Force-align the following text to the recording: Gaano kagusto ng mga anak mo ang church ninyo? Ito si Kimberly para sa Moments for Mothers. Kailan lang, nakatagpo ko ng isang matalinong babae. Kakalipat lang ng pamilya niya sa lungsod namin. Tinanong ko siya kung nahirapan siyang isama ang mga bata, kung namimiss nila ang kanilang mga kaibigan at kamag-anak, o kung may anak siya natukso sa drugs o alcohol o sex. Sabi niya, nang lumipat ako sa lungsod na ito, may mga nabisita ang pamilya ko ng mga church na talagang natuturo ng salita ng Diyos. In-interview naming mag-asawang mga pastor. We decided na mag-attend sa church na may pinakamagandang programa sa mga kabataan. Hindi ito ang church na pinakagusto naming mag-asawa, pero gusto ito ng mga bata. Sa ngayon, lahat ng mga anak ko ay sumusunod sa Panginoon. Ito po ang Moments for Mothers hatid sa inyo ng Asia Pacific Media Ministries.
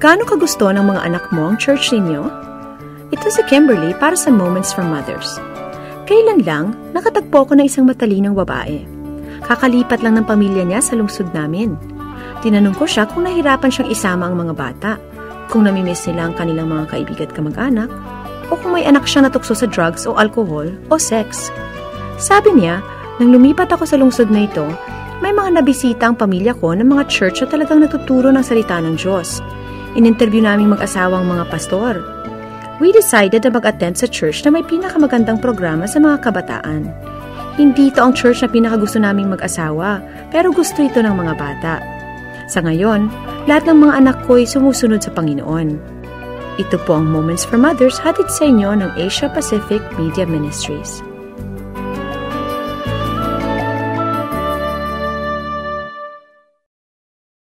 Gaano 0.00 0.24
kagusto 0.24 0.72
ng 0.72 0.80
mga 0.80 1.12
anak 1.12 1.28
mo 1.28 1.52
ang 1.52 1.60
church 1.60 1.92
ninyo? 1.92 2.24
Ito 3.12 3.26
si 3.28 3.44
Kimberly 3.52 3.92
para 4.00 4.16
sa 4.16 4.32
Moments 4.32 4.72
for 4.72 4.80
Mothers. 4.80 5.36
Kailan 6.08 6.40
lang, 6.40 6.72
nakatagpo 6.96 7.44
ko 7.44 7.52
ng 7.52 7.68
isang 7.68 7.84
matalinong 7.84 8.32
babae. 8.32 8.80
Kakalipat 9.44 10.00
lang 10.00 10.16
ng 10.16 10.24
pamilya 10.24 10.64
niya 10.64 10.80
sa 10.80 10.96
lungsod 10.96 11.28
namin. 11.36 11.76
Tinanong 12.40 12.80
ko 12.80 12.88
siya 12.88 13.12
kung 13.12 13.28
nahirapan 13.28 13.68
siyang 13.68 13.92
isama 13.92 14.24
ang 14.24 14.40
mga 14.40 14.54
bata, 14.56 14.96
kung 15.52 15.68
namimiss 15.68 16.08
nila 16.08 16.32
ang 16.32 16.34
kanilang 16.40 16.72
mga 16.72 16.96
kaibigan 16.96 17.28
at 17.28 17.36
kamag-anak, 17.36 17.90
o 18.48 18.56
kung 18.56 18.72
may 18.72 18.88
anak 18.88 19.04
siya 19.04 19.28
natukso 19.28 19.52
sa 19.52 19.68
drugs 19.68 20.08
o 20.08 20.16
alcohol 20.16 20.72
o 20.88 20.96
sex. 20.96 21.52
Sabi 22.16 22.56
niya, 22.56 22.80
nang 23.20 23.36
lumipat 23.36 23.68
ako 23.68 23.84
sa 23.84 24.00
lungsod 24.00 24.32
na 24.32 24.48
ito, 24.48 24.64
may 25.20 25.36
mga 25.36 25.60
nabisita 25.60 26.08
ang 26.08 26.16
pamilya 26.16 26.56
ko 26.56 26.72
ng 26.72 26.88
mga 26.88 27.04
church 27.12 27.44
na 27.44 27.52
talagang 27.52 27.84
natuturo 27.84 28.32
ng 28.32 28.40
salita 28.40 28.80
ng 28.80 28.96
Diyos. 28.96 29.44
In-interview 29.98 30.38
naming 30.38 30.70
mag-asawang 30.70 31.26
mga 31.26 31.50
pastor. 31.50 31.98
We 32.78 32.94
decided 32.94 33.42
na 33.42 33.50
mag-attend 33.50 33.98
sa 33.98 34.06
church 34.06 34.46
na 34.46 34.54
may 34.54 34.62
pinakamagandang 34.62 35.42
programa 35.42 35.90
sa 35.90 35.98
mga 35.98 36.22
kabataan. 36.22 36.86
Hindi 37.58 37.90
ito 37.90 37.98
ang 37.98 38.14
church 38.14 38.46
na 38.46 38.48
pinakagusto 38.48 39.02
naming 39.02 39.34
mag-asawa, 39.34 39.98
pero 40.30 40.54
gusto 40.54 40.78
ito 40.80 41.02
ng 41.02 41.10
mga 41.12 41.34
bata. 41.34 41.74
Sa 42.46 42.62
ngayon, 42.62 43.10
lahat 43.50 43.66
ng 43.66 43.82
mga 43.82 43.94
anak 43.98 44.16
ko 44.30 44.38
ay 44.38 44.46
sumusunod 44.46 45.02
sa 45.02 45.10
Panginoon. 45.10 45.74
Ito 46.62 46.78
po 46.86 46.94
ang 46.94 47.10
Moments 47.10 47.42
for 47.42 47.58
Mothers 47.58 47.98
hatid 47.98 48.30
sa 48.30 48.46
inyo 48.46 48.70
ng 48.78 48.90
Asia 48.94 49.26
Pacific 49.26 49.82
Media 49.98 50.22
Ministries. 50.22 51.02